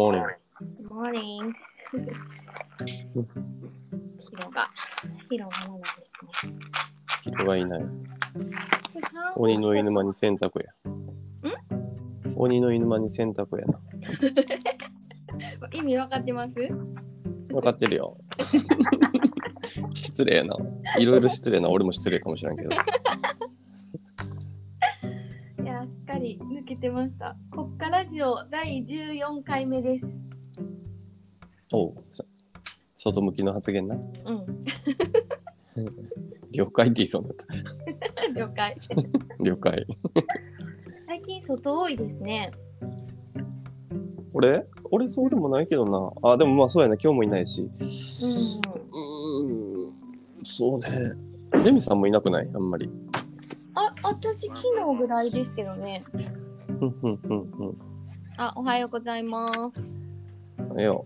[0.00, 0.24] morning.
[0.58, 1.52] Good morning.
[4.18, 4.70] ヒロが、
[5.28, 6.06] ヒロがまだで
[6.40, 6.54] すね。
[7.36, 7.82] 人がいない。
[9.36, 10.72] 鬼の犬間に洗濯や。
[12.34, 13.78] 鬼の犬間に洗濯やな。
[15.72, 16.54] 意味わかってます？
[16.54, 18.16] 分かってるよ。
[19.94, 20.56] 失礼やな。
[20.98, 21.68] いろいろ失礼な。
[21.68, 22.70] 俺も失礼かもしれんけど。
[28.62, 30.04] 第14回目です。
[31.72, 31.94] おう。
[32.10, 32.22] さ
[32.98, 33.94] 外向きの発言な。
[33.94, 34.04] うん、
[36.52, 37.46] 了解って言いそうになった。
[38.38, 38.76] 了解。
[39.40, 39.86] 了解。
[41.06, 42.50] 最近外多いですね。
[44.34, 44.66] 俺？
[44.90, 45.86] 俺そうでもないけど
[46.22, 46.30] な。
[46.30, 46.96] あ、でもまあそうやな。
[47.02, 47.62] 今日もいないし。
[47.62, 47.72] ううー
[49.86, 49.88] ん。
[50.42, 51.14] そうね。
[51.64, 52.50] レミさんもいなくない？
[52.54, 52.90] あんまり。
[53.74, 54.60] あ、私昨
[54.92, 56.04] 日ぐらいですけどね。
[56.78, 57.64] ふんふんふんふ
[58.42, 59.82] あ、おはようございます。
[59.82, 60.80] ん。
[60.80, 61.04] えよ。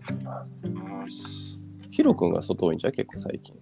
[1.91, 3.59] ヒロ君が外多いんじゃ結構最近。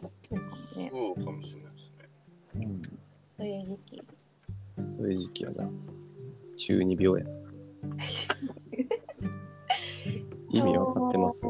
[0.00, 0.90] そうかもね。
[0.92, 2.80] そうかもしれないですね。
[3.36, 4.00] そういう時期。
[4.96, 5.68] そういう時期やな。
[6.56, 7.26] 中二病や。
[10.52, 11.44] 意味わかってます？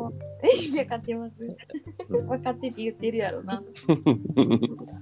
[0.65, 1.37] 意味わかってます。
[2.09, 3.63] 分かってって言ってるやろな。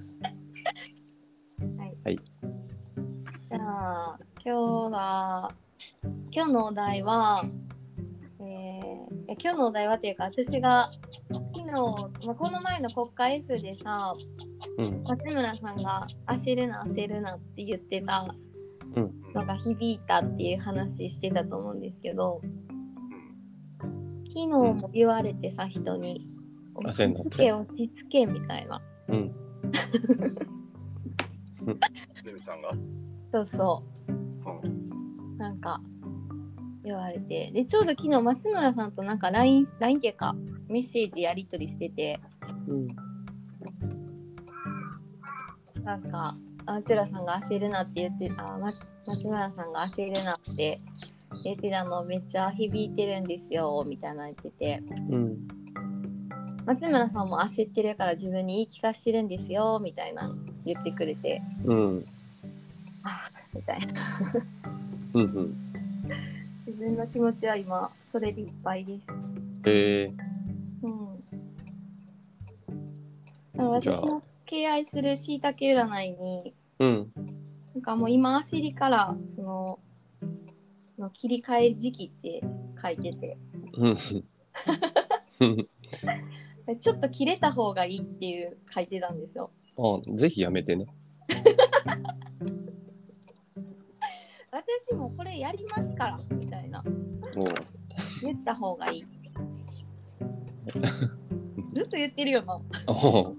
[6.31, 7.41] 今日のお題は、
[8.39, 8.45] えー
[9.27, 10.91] え今日のお題はっていうか、私が
[11.31, 11.65] 昨日、
[12.25, 14.15] まあ、この前の国会 F でさ、
[14.77, 15.03] うん。
[15.03, 18.35] 松村さんが焦るな焦るなって言ってた
[18.95, 22.41] うんのが響いたっていう話してたと思うんですけど、
[24.27, 26.27] 昨日も言われてさ、人に、
[26.75, 28.81] 落ち着け落ち着けみたいな。
[29.09, 29.35] うん。
[32.39, 32.71] さんが？
[33.31, 34.11] そうそう
[34.67, 35.37] んう。
[35.37, 35.81] なんか
[36.83, 37.51] 言われて。
[37.51, 40.35] で、ちょうど昨日松村さんとなんか LINE、LINE っていうか
[40.67, 42.19] メッセージやり取りしてて、
[42.67, 42.87] うん。
[45.83, 48.71] なんか、松村さんが焦るなって言って、あ、ま、
[49.05, 50.79] 松村さんが焦るなって
[51.43, 55.47] 言ってたのめっちゃ響いてるんですよ、みたいなの言ってて、うん。
[56.65, 60.31] 松村さんも焦ってるから自分に言い聞かしてるんですよ、みたいな
[60.65, 62.05] 言ってくれて、うん。
[63.03, 63.85] あみたいな。
[65.15, 65.23] うん。
[65.23, 65.55] うん。
[66.69, 69.09] 自分の気持ちは今、それでいっぱいです。
[69.65, 70.13] え
[70.83, 71.23] うん。
[73.57, 76.85] 私の敬愛するしいたけ占いに、ー。
[76.85, 77.11] うん。
[77.73, 79.79] なんかもう今焦りから、その、
[80.99, 82.43] の切り替え時期って
[82.79, 83.39] 書いてて、
[83.73, 83.95] うん。
[86.79, 89.49] ちょっと切れた方がいいっていう書いてたんですよ。
[89.75, 90.85] あ、ぜひやめてね。
[94.51, 96.19] 私もこれやりますから。
[98.23, 99.05] 言った方がいい。
[101.73, 102.59] ずっと言ってるよな。
[102.87, 103.35] おう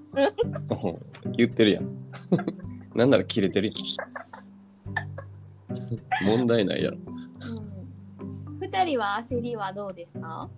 [1.37, 1.89] 言ってるやん。
[2.95, 3.77] なんなら切れてるやん。
[6.27, 6.99] 問題ないやろ。
[6.99, 8.59] うん。
[8.61, 10.49] 二人は焦りはどうですか？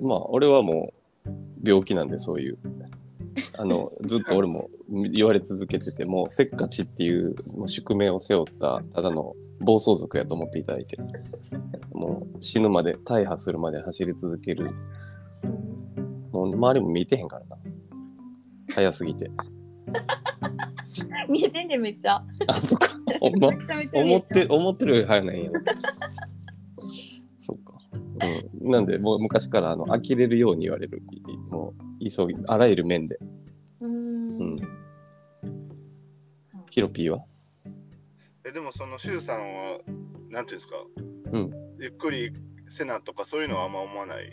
[0.00, 0.92] まあ、俺はも
[1.26, 1.30] う
[1.64, 2.58] 病気なんで、そういう。
[3.58, 7.34] あの、ずっと俺も言われ続けてて、もうせっかちっていう
[7.66, 10.96] 宿命を背負った、ただの暴走族やと思っていただいて、
[11.92, 14.70] もう死ぬまで、大破するまで走り続ける。
[16.32, 17.56] もう周りも見てへんからな。
[18.74, 19.30] 早すぎて。
[21.28, 22.24] 見えてんねめっちゃ。
[22.46, 22.88] あ、そっか。
[23.20, 23.48] ほんま？
[23.48, 25.50] 思って、思ってるより早ないんや。
[27.40, 27.78] そっか。
[28.62, 28.70] うん。
[28.70, 31.02] なんで、もう昔から、あの、呆れるように言われる。
[31.28, 33.18] いもう、急ぎ、あらゆる面で。
[33.80, 34.56] うーんうん。
[36.70, 37.24] ヒロピーは？
[38.50, 39.78] え、でもそのシュウさんは、
[40.28, 40.74] なんていうんですか？
[41.32, 41.50] うん。
[41.78, 42.32] ゆっくり
[42.68, 44.32] せなとかそういうのはあんま思わない。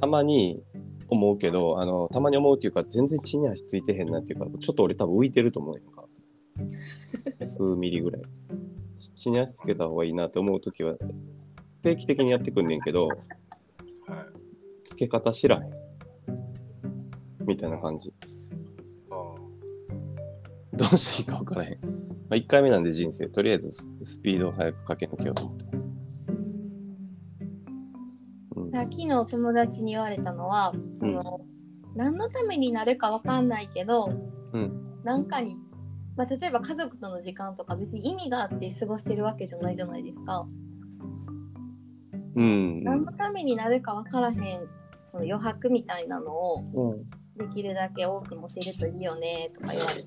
[0.00, 0.62] たまに
[1.08, 5.82] 思うけど、あの、たまに思うっていうか、全然地に足ついてへんなっていうか、ちょっと俺多分浮いてると思うよ。
[7.40, 8.22] 数ミリぐらい。
[8.96, 10.94] 地に足つけた方がいいなって思うときは、
[11.82, 13.18] 定期的にやってくんねんけど、はい。
[14.84, 15.72] つけ方知らへん。
[17.44, 18.14] みたいな感じ。
[19.10, 19.34] あ
[20.72, 21.99] どうしていいか分からへん。
[22.30, 26.36] まあ、1回目なんで人生、とりあえずススピードを速く駆け抜けようと思ってます。
[28.56, 31.40] うん、昨日友達に言われたのは、うんあの
[31.96, 34.08] 何のためになるかわかんないけど、
[34.52, 35.56] うんなんかに、
[36.16, 40.46] まあ、例えば家族との時間とか別に意味があって過ごしてるわけじゃないじゃないですか。
[42.36, 42.84] うん。
[42.84, 44.68] 何のためになるかわからへん
[45.04, 47.10] その余白みたいなのをうん。
[47.36, 50.02] できるだけ多く持てるといいよねとか言われて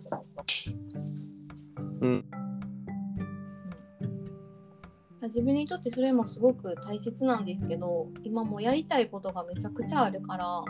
[5.28, 10.46] 自分にとってそれもすごく大切なんですけど今もうやりたいことがめちゃくちゃあるから。
[10.60, 10.66] あ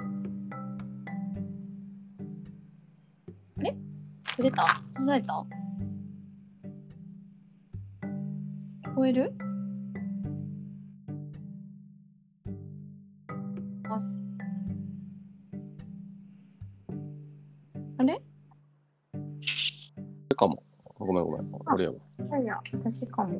[3.57, 3.75] れ？
[4.37, 4.81] 取れた？
[4.95, 5.45] 取れた？
[8.89, 9.33] 聞こえる？
[17.97, 18.21] あれ？
[20.35, 20.63] かも。
[20.99, 21.51] ごめんごめん。
[21.73, 21.97] 俺やわ。
[22.19, 23.39] いやいや私かも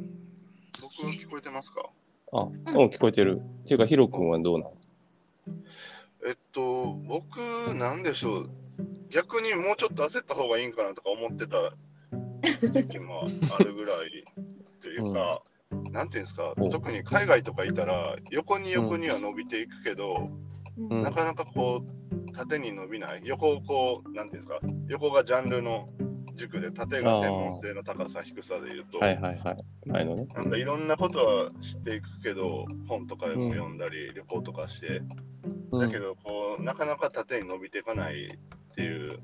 [0.82, 1.90] 僕聞こえてますか？
[2.34, 2.54] あ、うん、
[2.88, 3.42] 聞こえてる。
[3.64, 4.74] っていうか、ヒロ君はどうなの？
[6.26, 7.38] えっと、僕、
[7.76, 8.50] なんでしょう。
[9.12, 11.74] 逆にもうちょっと焦った方がいいんかなとか思ってた
[12.72, 13.26] 時期も
[13.60, 14.24] あるぐらい
[14.82, 15.42] というか、
[15.92, 16.70] なんていうんですか、お。
[16.70, 20.32] 特に海外とかいたら、横に横には伸びていくけど、
[20.78, 21.04] うん。
[21.04, 23.22] なかなかこう、縦に伸びない。
[23.26, 25.90] 横をこう、なんていうんですか、横がジャンルの
[26.36, 29.56] 軸で、縦が専門性の高さ、低さでいうと、はいはいはい。
[29.86, 30.26] 前のね。
[30.34, 35.34] なんかいろんなことは知っていくけど、本とかでも読んだり、旅行とかして、うん
[35.80, 38.38] だけどこう、なかなか縦に伸びていかない
[38.72, 39.20] っていう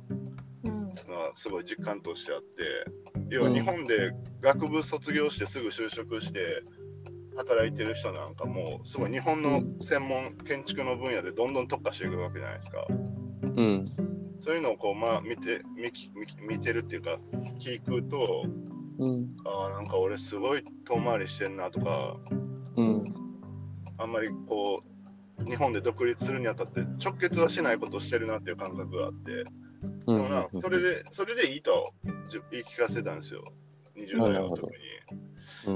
[0.64, 6.64] うんのはすごい実感としてあって、要は日本で学部卒業してすぐ就職して
[7.38, 12.88] 働いてる人なんかも、すごい日本の専門建築の分野でどんどん特化していくわけじゃないですか。
[12.90, 14.19] うん。
[14.42, 17.18] そういうのをこう、まあ、見て見き見見てるっていうか、
[17.60, 18.44] 聞くと、
[19.00, 19.28] うん。
[19.46, 22.16] ああ、なんか俺すごい遠回りしてんなとか、
[22.76, 23.14] うん。
[23.98, 24.80] あんまりこ
[25.40, 29.44] う、日本で独立するにあたって直結はしないことをしてるなっていう感覚があって、
[30.08, 30.16] うん。
[30.16, 31.94] でもなそれで、それでいいと
[32.30, 33.44] じ言い聞かせてたんですよ。
[33.96, 34.72] 20代の時
[35.68, 35.74] に。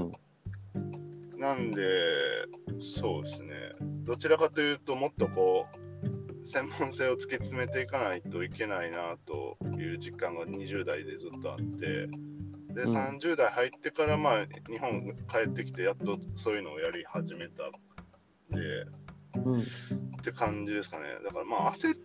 [1.32, 1.38] うん。
[1.38, 1.82] なんで、
[3.00, 3.54] そうですね。
[4.04, 5.83] どちらかというと、もっとこう、
[6.54, 12.06] 専門性を突き詰めていかないといけないなという実感が20代でずっとあって、
[12.74, 19.60] で、うん30代入ってから、まあ、日本帰ってきて、やっとそういうのをやり始めたんで、うん。
[19.60, 19.64] っ
[20.22, 21.04] て感じですかね。
[21.24, 21.98] だからまあ焦っ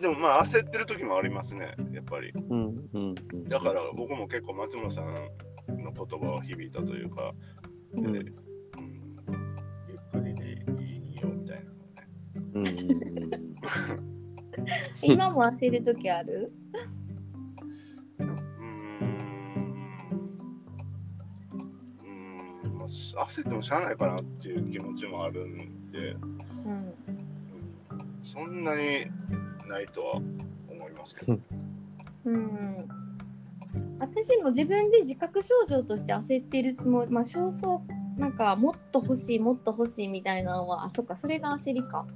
[0.00, 2.30] でもまあ焦ってる時もありますね、やっぱり。
[2.30, 2.66] うん。
[2.92, 3.48] うん。
[3.48, 5.12] だから僕も結構松村さん
[5.82, 7.32] の言葉を響いたというか、
[7.94, 8.12] うん。
[8.12, 8.30] でうん、ゆっ
[10.12, 13.10] くりでいいよみたいなのね。
[13.10, 13.17] うん。
[15.02, 16.52] 今も焦る時ある？
[22.88, 26.94] 焦ってもしゃあないかなっていう気持ちもあるんで、うん。
[28.24, 29.06] そんなに
[29.68, 31.38] ないとは思いますけど。
[32.26, 32.88] うん。
[33.98, 37.80] 私も自分で自覚症状として焦ってるつもりまあ焦燥
[38.16, 42.06] なんかもっと欲しいもっと欲しいみたいなのはあそっかそれが焦りか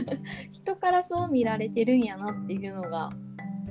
[0.52, 3.10] 人からそう見られてるんやなっていうのが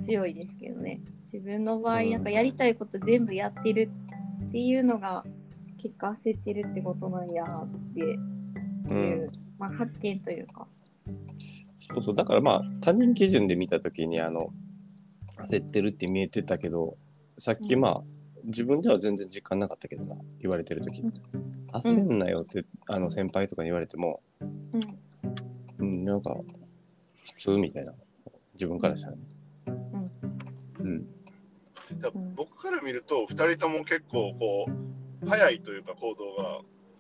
[0.06, 3.90] 強いですけどね自分の場合うんなんかやりたいこと全部やってる
[4.48, 5.26] っていうのが
[5.78, 8.20] 結果焦ってるってことなんやなっていう、
[8.90, 8.94] う
[9.28, 9.32] ん。
[9.58, 10.68] まあ、発見というか
[11.80, 12.16] そうそう。
[12.16, 14.52] だからまあ、他人基準で見たときに、あの、
[15.40, 16.98] 焦ってるって見えてたけど、
[17.38, 18.04] さっきまあ、
[18.44, 21.14] 自分では全然実感なかったけどな、言われてるときうん。
[21.74, 24.98] 焦んなよって、あの、先輩とかに言われても、うんうん、
[25.88, 26.36] なんか、
[27.18, 27.94] 普通みたいな。
[28.54, 29.22] 自分からしたらね。
[30.80, 31.06] うん。
[32.00, 34.66] だから僕から見ると、2人とも結構こ
[35.24, 36.60] う、早いというか行動が、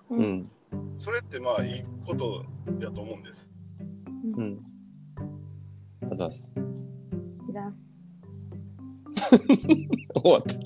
[0.10, 0.51] ううんん。
[1.00, 2.46] それってまあいいこと
[2.79, 3.50] やと思うんです。
[4.38, 4.60] うん。
[6.12, 6.53] あざっす。
[7.53, 7.96] ざっす
[10.22, 10.56] 終わった。
[10.56, 10.60] い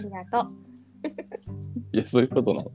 [0.00, 0.52] ありがとう
[1.96, 2.70] や、そういうことなの。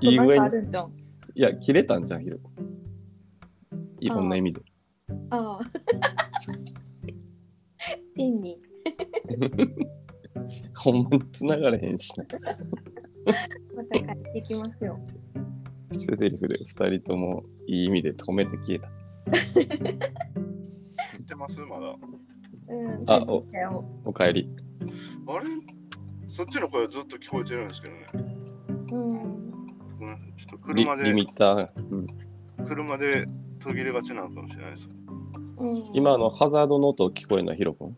[0.00, 0.28] いい具合に。
[0.28, 0.92] なんかあるんじゃん
[1.34, 2.38] いや、切れたんじゃん、ヒロ。
[4.00, 4.60] いろんな意味で。
[5.30, 5.60] ああ。
[8.14, 8.58] 天に。
[10.76, 12.24] ほんまに繋がれへんしな。
[12.24, 12.30] ま
[13.84, 14.98] た帰ってきますよ。
[15.92, 16.66] 捨て台詞で二
[16.98, 18.88] 人ともいい意味で止めて消えた。
[19.54, 19.74] 言って
[21.34, 21.96] ますまだ。
[22.68, 22.78] うん。
[23.06, 24.48] あ帰ってきたよおかえり。
[25.26, 25.44] あれ？
[26.28, 28.06] そっちの声はずっと聞こえてるんですけどね。
[28.92, 29.39] うん。
[30.00, 31.68] うん、ちょっとリ車でリミッター。
[31.90, 33.26] うん、車で
[33.62, 34.88] 途切れがちなのかもしれないです。
[35.58, 37.96] うん、今、あの、ハザードの音聞こえるのはヒロ君？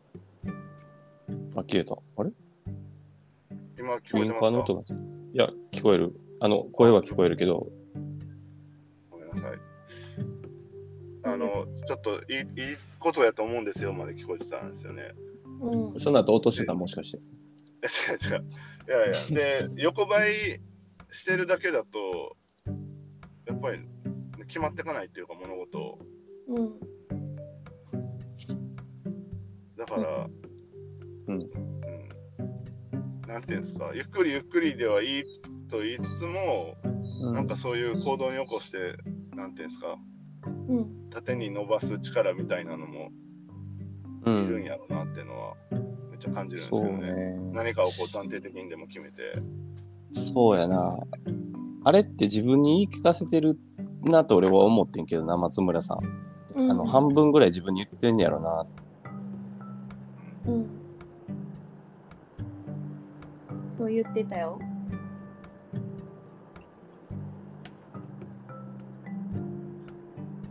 [1.54, 1.94] あ、消えた。
[1.94, 2.30] あれ？
[3.78, 4.46] 今聞こえてますか？
[4.48, 4.80] 音が。
[5.32, 6.12] いや、聞こえる。
[6.40, 7.68] あの、声は聞こえるけど、
[9.10, 9.58] ごめんなさい。
[11.24, 15.14] あの、ちょっといいいいことやと思うんですよまで聞こえてたんですよね。
[15.60, 16.00] うん。
[16.00, 17.18] その後落としてたもしかして。
[17.18, 18.44] 違う違う。
[18.88, 20.60] いやいや、で、横ばい
[21.12, 22.36] してるだけだと、
[23.46, 23.80] やっぱり
[24.48, 25.98] 決まっていかないっていうか、物事を。
[26.48, 26.80] うん。
[29.76, 30.26] だから、
[31.28, 31.72] うんうん
[33.28, 35.22] なんていうんですか、ゆっくりゆっくりではいい
[35.70, 36.66] と言いつつも、
[37.22, 38.96] うんなんかそういう行動に起こして、
[39.34, 39.96] なんていうんですか、
[40.68, 43.10] うん縦に伸ばす力みたいなのも
[44.26, 45.54] ういるんん、やろうなっていうのは、
[46.10, 47.12] めっちゃ感じるんですそうけどね。
[47.12, 47.36] ね。
[47.52, 49.61] 何かをこう断定的にでも決めて。
[50.12, 50.98] そうやな。
[51.84, 53.58] あれって自分に言い聞かせてる
[54.04, 55.98] なと俺は思ってんけどな、松村さん。
[56.54, 58.66] うんあの半分ぐらい自分に言ってんねやろな。
[60.46, 60.66] うん
[63.70, 64.60] そう言ってたよ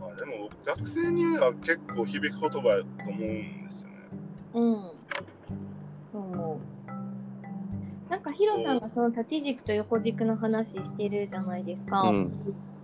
[0.00, 3.94] まあ、でも学生には結構響く言葉やと思うんですよね。
[4.54, 5.01] うん
[8.32, 12.32] なんかヒロさんがその縦軸と横軸の話してるじゃないですか、うん。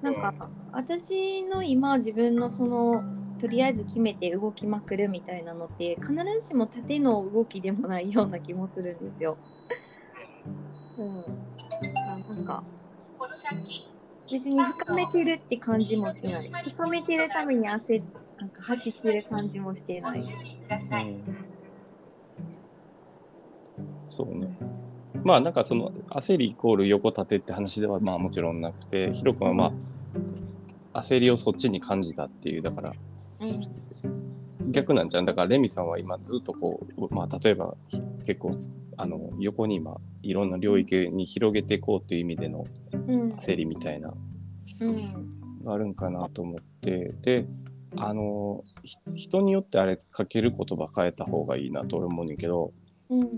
[0.03, 0.35] なんか
[0.73, 3.03] 私の今自分のその
[3.41, 9.39] とりあえず決めて動きまくるみたいなのって必ずしも縦の動きでもないような気もするんですよ。
[10.99, 11.25] うん、
[11.97, 12.63] あなんか
[14.31, 18.03] 別に深めてるって感じもしない深めてるために焦
[18.39, 20.21] なんか走ってる感じもしてない。
[20.21, 21.49] うん
[24.09, 24.49] そうね。
[25.25, 29.73] まあなんかその焦りイコール横縦って話ではまあもちろんなくて、ヒロ君はま
[30.95, 32.93] あ焦りをそっちに感じたっていう、だから
[33.41, 34.71] うん。
[34.71, 35.25] 逆なんじゃん。
[35.25, 37.75] だからレミさんは今ずっとこう、まあ例えば
[38.27, 38.51] 結構
[38.97, 43.33] あの横に今いろんな領域に広げていこうという意味でのうん。
[43.33, 44.13] 焦りみたいな
[44.81, 45.65] うん。
[45.65, 47.47] があるんかなと思って、で、
[47.97, 52.73] あの、ひ人によってあれかける言葉変えた方がいいなと俺思うねんけど、
[53.09, 53.31] うん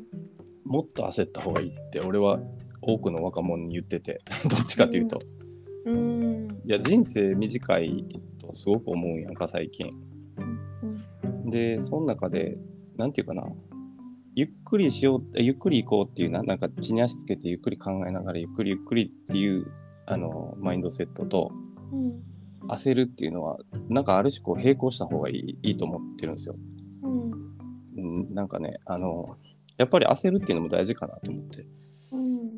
[0.65, 2.41] もっと焦った方がいいって俺は
[2.83, 5.21] 多くの若者に言ってて どっちかというと、
[5.87, 6.49] うん。
[6.65, 9.91] いや人生短いとすごく思うんやんか最近。
[11.23, 11.51] うん。
[11.51, 12.59] でその中で
[12.97, 13.51] なんていうかな。
[14.37, 19.67] ゆっくりしようゆっくり行こうっていうななんか地に足つけてゆっくり考えながらゆっくりゆっくりっていう
[20.07, 21.51] あのマインドセットと
[21.93, 22.23] うん。
[22.69, 26.57] 焦るっていうのはなんかある種こう並行した方がいいいいと思ってるんですよ、
[27.03, 27.31] うん。
[27.97, 29.37] うん、なんかねあの
[29.81, 31.65] やっぱり焦るっていうのも大事かなと思って。
[32.13, 32.51] うん。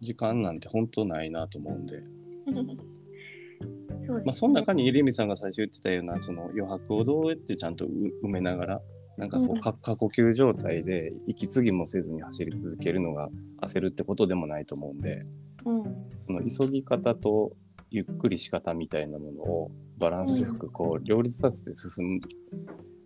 [0.00, 2.02] 時間なんて本当ないなと思うんで。
[4.06, 4.22] そね。
[4.24, 7.90] まあ、その中にレミさんが最初言ってたようなその余白をどうやってちゃんとう
[8.22, 8.82] 埋めながら
[9.18, 13.28] なんかこうんうか過呼吸状態で息継ぎもせずに走り続けるのが
[13.60, 15.26] 焦るってことでもないと思うんで。
[15.66, 15.84] うん。
[16.16, 17.52] その急ぎ方と
[17.90, 22.20] ゆっくりし方みたいなものをバランスよくこう両立させて進む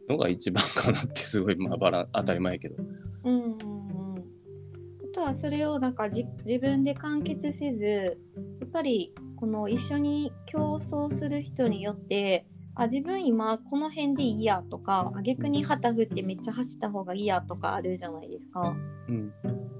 [0.08, 2.76] のが一番かなってすごいまあバラン当たり前やけど。
[5.36, 8.18] それをなんかじ自分で完結せず
[8.60, 18.76] やっぱりこの一緒に競争する人によってあ自分今この辺でいいやとかあ逆に旗振ってめっちゃ走った方がいいやとかあるじゃないですか。
[19.08, 19.32] うん。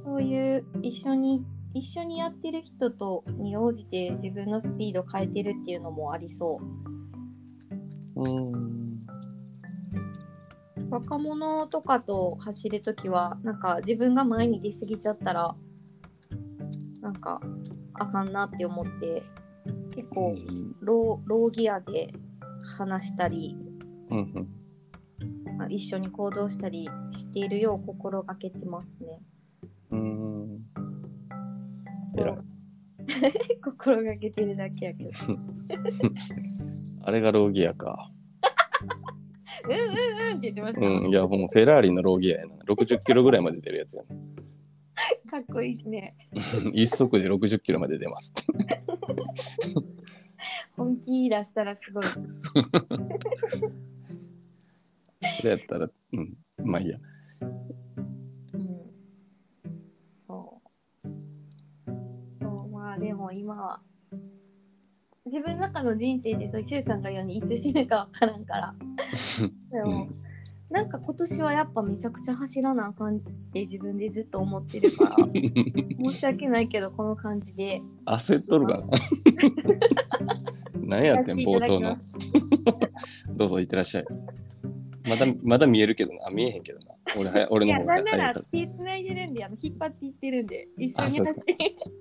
[0.05, 6.61] そういう一緒に一緒にやってる人とに応じて自分のスピード変えてるっていうのもありそ
[8.17, 8.23] う。
[8.23, 8.68] うん
[10.91, 15.55] 若者とかと走るときはなんか自分が前に出過ぎちゃったら
[17.01, 17.41] なんか
[17.95, 19.23] あかんなって思って
[19.95, 20.35] 結構
[20.81, 22.13] ローローギアで
[22.79, 23.57] 話したり、
[24.11, 24.59] うんうん
[25.59, 29.21] まあ、一緒に行動したりしているよう心がけてますね。
[29.91, 30.61] うん
[32.17, 32.37] 偉い
[33.65, 35.11] 心がけてるだけやけど。
[37.03, 38.11] あれがローギアか。
[39.69, 40.87] うんうんうんって言ってました。
[40.87, 42.57] うん、いやもうフェラーリのローギアやな。
[42.65, 44.17] 60キロぐらいまで出るやつやな。
[45.31, 46.17] かっこいいですね。
[46.75, 48.83] 一速で60キロまで出ますって。
[50.77, 52.05] 本気出したらすごい。
[55.37, 56.99] それやったら、うん、まあいいや。
[58.53, 58.93] うん、
[60.27, 61.11] そう。
[62.41, 63.83] そうまあでも今は
[65.29, 68.75] 自分の中の人生でそうシュウさんが言うようにいつ死ぬかわからんから。
[69.71, 70.29] でも、うん
[70.71, 75.17] なんか今年はやっぱめちゃくちゃ走らなあかんって自分でずっと思ってるから
[76.07, 78.87] 申し訳ないけどこの感じで焦っとるかな。
[80.85, 81.97] 何やってん、冒頭の。
[83.35, 84.05] どうぞ、いってらっしゃい。
[85.09, 86.27] まだ、まだ見えるけどな。
[86.27, 86.95] あ見えへんけどな。
[87.17, 88.35] 俺はや、俺いやの方がなんなら。
[88.35, 91.41] 手つないでるんであの引っ張っていってるんで一緒にあそうです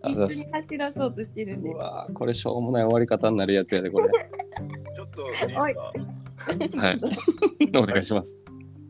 [0.02, 0.52] 走一緒に。
[0.64, 4.10] 走らそうとしてるんでうわーこれしょうもない終わり方になるやつやで、これ。
[4.10, 5.24] ちょっと
[5.60, 5.76] はい。
[7.76, 8.40] お願いします。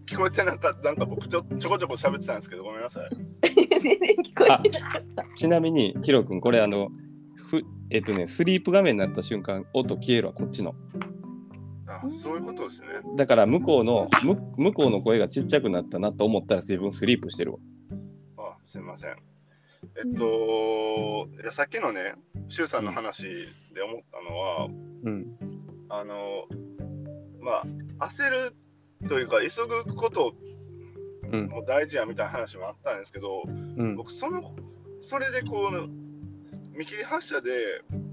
[0.05, 3.09] 聞こえてなんか、なんか僕ちょちょこちょこ喋ってたんですけど、ごめんなさい。
[3.81, 6.89] 全然聞こえてなかったちなみに、ヒロ君、これあの、
[7.35, 10.75] ふえっとね、スリープ画面になった瞬間、音消えるわ、こっちの。
[11.97, 12.87] あそういうことですね。
[13.15, 17.59] だから向こうのむ向こうの声がちっちゃくなったなと思ったら自分スリープしてるわ。
[18.37, 19.15] あすいません。
[19.95, 22.13] えっと、いやさっきのね、
[22.49, 23.23] 周さんの話
[23.73, 24.67] で思ったのは、
[25.03, 25.25] うん。
[25.89, 26.45] あの、
[27.39, 27.63] ま
[27.99, 28.55] あ、焦る
[29.07, 30.33] というか、急ぐこと
[31.31, 31.47] うん。
[31.47, 33.95] も大事やみたいな話もあったんですけど、うん。
[33.95, 34.55] 僕、その、
[35.01, 35.87] それでこう、
[36.77, 37.49] 見切り発車で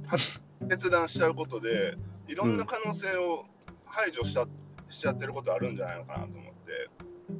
[0.06, 0.16] は
[0.68, 1.96] 決断しちゃうことで、
[2.28, 3.44] いろんな可能性を
[3.94, 4.46] 排除しちゃ
[4.90, 6.90] しちゃってることあるんじゃないのかなと思って、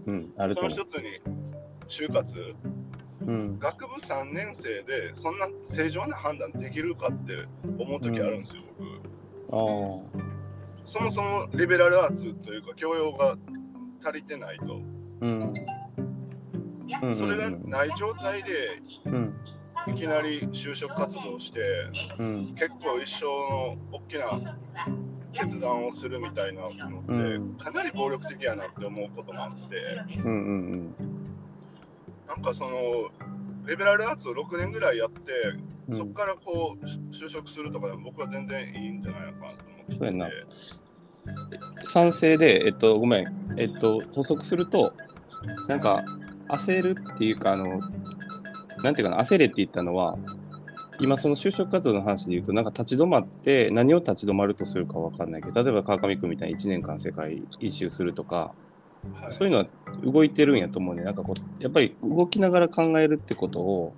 [0.06, 0.30] うん。
[0.38, 0.78] あるそと思う。
[0.78, 1.20] の一つに、
[1.88, 2.54] 就活、
[3.26, 3.58] うん。
[3.58, 7.46] 学部3年生でそんな正常な判断できるかって
[7.78, 9.56] 思う時あるんですよ、僕。
[9.56, 10.34] ああ。
[10.86, 13.36] そもそもリベラルアーツというか教養が
[14.04, 14.80] 足りてないと、
[15.20, 15.40] うん。
[15.40, 19.34] うんそれがない状態でうん。
[19.88, 21.60] いきなり就職活動して、
[22.18, 22.54] うん。
[22.54, 24.56] 結構一生の大きな
[25.34, 29.76] 決断をするみたいなのって、うんかなり暴力的やなって思うこともあって、
[30.24, 30.28] うん。
[30.28, 30.30] う
[30.76, 30.94] ん。
[32.26, 33.10] なんかその、
[33.66, 35.32] リベラルアーツを6年ぐらいやって、
[35.88, 35.96] うん。
[35.96, 40.28] そこからこう就職するとかでも僕は全然いいんじゃないのかなと思って
[41.82, 41.86] て。
[41.86, 43.26] 賛成で、えっと、ごめん、
[43.56, 44.92] えっと、補足すると、
[45.68, 46.04] なんか、
[46.48, 47.80] 焦るっていうか、あの、
[48.82, 50.18] なんていうかな、焦れって言ったのは、
[51.00, 58.54] 今、その就職活動の話で言うと、なんか立ち止まって、何を立ち止まるとするかわかんないけど、例えば川上君みたいに1年間世界一周するとか、
[59.20, 59.32] はい。
[59.32, 59.66] そういうのは
[60.02, 61.02] 動いてるんやと思うね。
[61.02, 63.92] なんかこう、やっぱり動きながら考えるってことを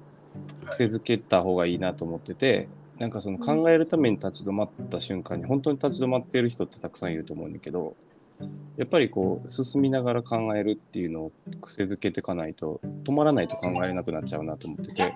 [0.69, 7.95] 癖づけた方がいいなと思ってて、なんかその考えるために立ち止まった瞬間に、本当に立ち止まってる人ってたくさんいると思うんだけど、
[8.77, 15.15] やっぱりこう、進みながら考えるっていうのを癖づけていかないと、止まらないと考えれなくなっちゃうなと思ってて、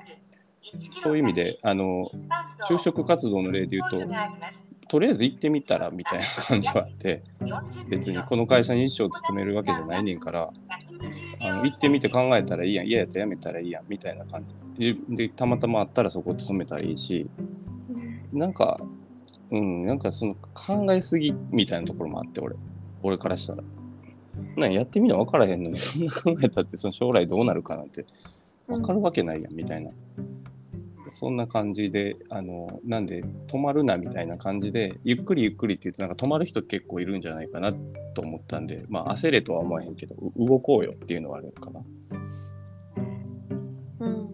[0.94, 2.10] そういう意味で、あの、
[2.68, 3.98] 就職活動の例で言うと、
[4.88, 7.22] とりあえず行ってみたらみたいな感じはあって、
[7.88, 10.50] 別にこの会社に一生勤めるわけじゃないねんから、
[11.40, 14.44] あの行ってみて考えたらいいやん、嫌やったらやめたらいいやんみたいな感
[14.78, 17.28] じで、たまたまあったらそこ勤めたらいいし、
[18.32, 18.80] なんか、
[19.50, 22.56] うん、なんかその考えすぎみたいなところもあって、俺、
[23.02, 23.62] 俺からしたら。
[24.56, 28.06] なやってみな分からへんのに、そんな考えたってその将来どうなるかなんて
[28.66, 29.90] 分かるわけないやんみたいな。
[31.10, 37.72] そんな感じで、あの、なんで止まるなみたいな感じで、ゆっくりゆっくりって言うと、なんか止まる人結構いるんじゃないかな
[38.14, 41.80] と思ったんで、まあ焦れとは思わへんけど、う動こうよっていうのはあるかな。
[44.00, 44.30] うん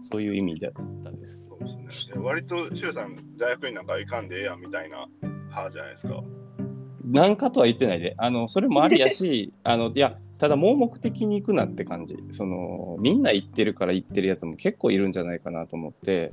[0.00, 0.72] そういう意味だっ
[1.04, 1.56] たですそ。
[1.56, 2.14] うですね。
[2.14, 6.22] で割と、周さん、大学院なんか行かんでええやんみたいな派じゃないですか。
[7.04, 12.16] なんかとは言ってないで、あの、それもありやし、あの、いや、ただ盲目的に行くなって感じ。
[12.30, 16.32] その、みんな行ってるから行ってるやつも結構いるんじゃないかなと思って、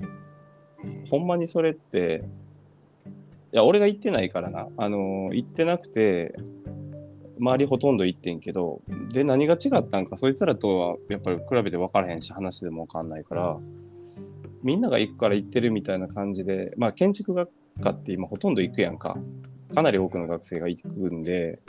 [1.09, 2.23] ほんまにそれって、
[3.51, 4.69] いや、俺が行ってないからな。
[4.77, 6.33] あの、行ってなくて、
[7.37, 13.57] 周りほとんど行ってんけど、で、何が違ったんか、そいつらとはやっぱり比べて分からへんし、話でも分かんないから、
[14.63, 17.49] みんなが行くから行ってるみたいな感じで、まあ、建築学
[17.81, 19.17] 科って今ほとんど行くやんか。
[19.73, 21.59] かなり多くの学生が行くんで、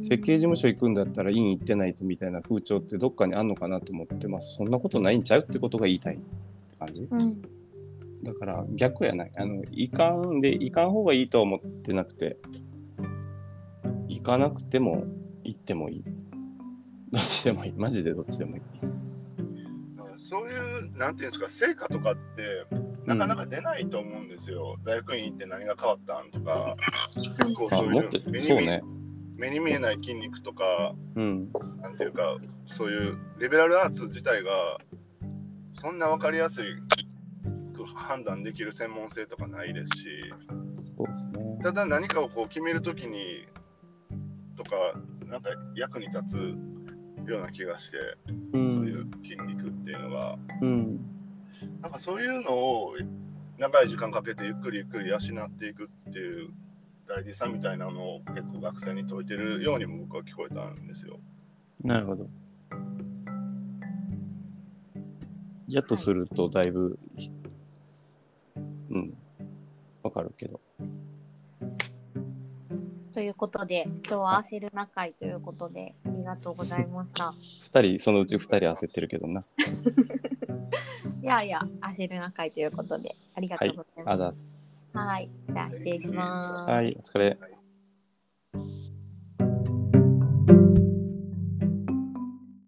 [0.00, 7.08] 設計事務所行くんだったら院行ってないとみたいな風潮ってどっかにあんのかなと思って、まあ、そんなことないんちゃうってことが言いたいって感じ。
[7.10, 7.42] うん
[8.22, 9.32] だから逆やない。
[9.36, 12.36] あの、いかんで、いかん方がいいとは思ってなくて、
[14.08, 15.04] 行かなくても
[15.42, 16.04] 行ってもいい。
[17.10, 17.72] どっちでもいい。
[17.76, 18.62] マジでどっちでもいい。
[20.30, 22.64] そういう、なんていうんですか、成果とかって、
[23.06, 24.76] なかなか出ないと思うんですよ。
[24.84, 26.76] 大学院行って何が変わったんとか、
[27.14, 28.82] 結構あ、そういう目、にね。
[29.36, 31.48] 目に見えない筋肉とか、うん。
[31.80, 32.36] なんていうか、
[32.76, 34.78] そういうリベラルアーツ自体が、
[35.80, 36.64] そんな分かりやすい
[37.94, 41.58] 判断できる専門性とかないですし、そうですね。
[41.62, 43.46] ただ何かをこう決めるときに、
[44.56, 44.70] とか、
[45.26, 48.52] なんか役に立つような気がして、う。
[48.52, 51.00] そういうん筋肉っていうのが、うん。
[51.80, 52.94] なんかそういうのを
[53.58, 56.50] 長い時間かけてゆっくりゆっくり養っていくっていう
[57.08, 61.18] 大事さみたいなのを結構学生に説いてるようにも僕は聞こえたんですよ。
[61.84, 62.26] なるほど。
[65.68, 67.30] やっとするとだいぶ、ひ
[68.90, 69.14] うん。
[70.02, 70.60] わかるけど。
[73.12, 77.32] ということで、今日は焦るな会ということで、ありがとうございました。
[77.80, 79.44] 二人、そのうち二人焦ってるけどな。
[81.22, 84.18] いやいや、焦るな会ということで、ありがとうございあます。
[84.18, 84.86] ざっす。
[84.94, 86.70] はい、じゃあ失礼します。
[86.70, 87.36] はい、お疲れ。
[87.40, 87.51] はい